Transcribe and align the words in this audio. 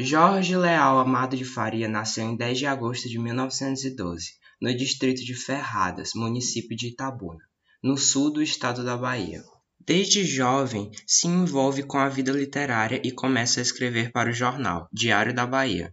Jorge 0.00 0.56
Leal 0.56 1.00
Amado 1.00 1.36
de 1.36 1.44
Faria 1.44 1.88
nasceu 1.88 2.24
em 2.24 2.36
10 2.36 2.58
de 2.58 2.66
agosto 2.66 3.08
de 3.08 3.18
1912, 3.18 4.34
no 4.62 4.72
distrito 4.72 5.24
de 5.24 5.34
Ferradas, 5.34 6.12
município 6.14 6.76
de 6.76 6.86
Itabuna, 6.86 7.42
no 7.82 7.98
sul 7.98 8.32
do 8.32 8.40
estado 8.40 8.84
da 8.84 8.96
Bahia. 8.96 9.42
Desde 9.84 10.24
jovem 10.24 10.92
se 11.04 11.26
envolve 11.26 11.82
com 11.82 11.98
a 11.98 12.08
vida 12.08 12.30
literária 12.30 13.02
e 13.02 13.10
começa 13.10 13.58
a 13.58 13.62
escrever 13.62 14.12
para 14.12 14.30
o 14.30 14.32
jornal 14.32 14.88
Diário 14.92 15.34
da 15.34 15.44
Bahia. 15.44 15.92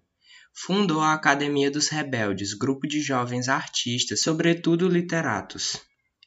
Fundou 0.53 1.01
a 1.01 1.13
Academia 1.13 1.71
dos 1.71 1.87
Rebeldes, 1.87 2.53
grupo 2.53 2.87
de 2.87 3.01
jovens 3.01 3.49
artistas, 3.49 4.21
sobretudo 4.21 4.87
literatos, 4.87 5.81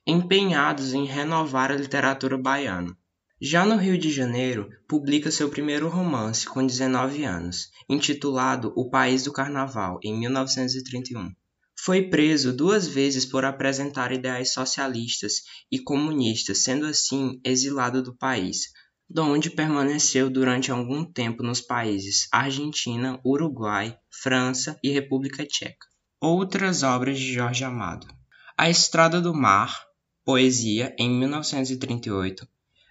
empenhados 0.04 0.94
em 0.94 1.04
renovar 1.04 1.70
a 1.70 1.76
literatura 1.76 2.36
baiana. 2.36 2.98
Já 3.40 3.64
no 3.64 3.76
Rio 3.76 3.96
de 3.96 4.10
Janeiro, 4.10 4.68
publica 4.88 5.30
seu 5.30 5.48
primeiro 5.48 5.88
romance 5.88 6.44
com 6.44 6.66
19 6.66 7.22
anos, 7.22 7.70
intitulado 7.88 8.72
O 8.74 8.90
País 8.90 9.22
do 9.22 9.32
Carnaval, 9.32 10.00
em 10.02 10.18
1931. 10.18 11.32
Foi 11.78 12.02
preso 12.10 12.52
duas 12.52 12.88
vezes 12.88 13.24
por 13.24 13.44
apresentar 13.44 14.10
ideais 14.10 14.52
socialistas 14.52 15.42
e 15.70 15.78
comunistas, 15.78 16.64
sendo 16.64 16.84
assim 16.84 17.40
exilado 17.44 18.02
do 18.02 18.12
país, 18.12 18.72
donde 19.08 19.50
permaneceu 19.50 20.28
durante 20.28 20.72
algum 20.72 21.04
tempo 21.04 21.44
nos 21.44 21.60
países 21.60 22.26
Argentina, 22.32 23.20
Uruguai, 23.24 23.96
França 24.10 24.76
e 24.82 24.90
República 24.90 25.46
Tcheca. 25.46 25.86
Outras 26.20 26.82
obras 26.82 27.16
de 27.16 27.32
Jorge 27.34 27.62
Amado: 27.62 28.08
A 28.56 28.68
Estrada 28.68 29.20
do 29.20 29.32
Mar, 29.32 29.80
Poesia, 30.24 30.92
em 30.98 31.08
1938. 31.08 32.44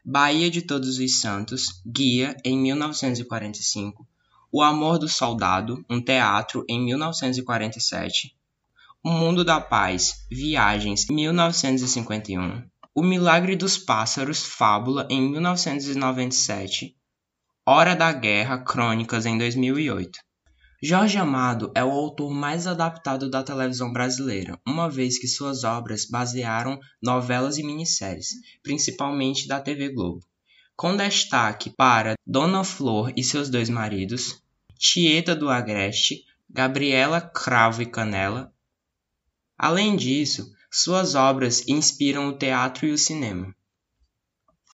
Bahia 0.10 0.50
de 0.50 0.62
Todos 0.62 1.00
os 1.00 1.20
Santos, 1.20 1.82
Guia, 1.86 2.34
em 2.46 2.58
1945, 2.58 4.08
O 4.50 4.62
Amor 4.62 4.98
do 4.98 5.10
Soldado, 5.10 5.84
um 5.90 6.02
teatro, 6.02 6.64
em 6.70 6.80
1947, 6.80 8.34
O 9.04 9.09
Mundo 9.09 9.44
da 9.44 9.59
Paz, 9.59 10.26
Viagens, 10.31 11.08
1951, 11.09 12.64
O 12.96 13.04
Milagre 13.04 13.58
dos 13.58 13.78
Pássaros, 13.78 14.44
Fábula, 14.44 15.06
em 15.09 15.30
1997, 15.30 16.96
Hora 17.66 17.94
da 17.94 18.14
Guerra, 18.14 18.59
Crônicas, 18.59 19.26
em 19.26 19.38
2008. 19.38 20.20
Jorge 20.81 21.17
Amado 21.17 21.72
é 21.73 21.83
o 21.83 21.89
autor 21.89 22.30
mais 22.30 22.67
adaptado 22.67 23.31
da 23.31 23.42
televisão 23.42 23.92
brasileira, 23.92 24.59
uma 24.64 24.88
vez 24.88 25.17
que 25.17 25.28
suas 25.28 25.64
obras 25.64 26.06
basearam 26.06 26.80
novelas 27.02 27.58
e 27.58 27.64
minisséries, 27.64 28.36
principalmente 28.61 29.47
da 29.47 29.59
TV 29.59 29.89
Globo, 29.89 30.23
com 30.75 30.95
destaque 30.95 31.72
para 31.72 32.14
Dona 32.23 32.64
Flor 32.64 33.11
e 33.17 33.23
seus 33.23 33.50
dois 33.50 33.69
maridos, 33.69 34.39
Tieta 34.78 35.36
do 35.36 35.50
Agreste, 35.50 36.23
Gabriela 36.47 37.22
Cravo 37.22 37.81
e 37.81 37.88
Canela. 37.88 38.53
Além 39.58 39.95
disso, 39.95 40.53
suas 40.69 41.16
obras 41.16 41.67
inspiram 41.67 42.30
o 42.30 42.38
teatro 42.38 42.86
e 42.86 42.91
o 42.91 42.97
cinema. 43.00 43.56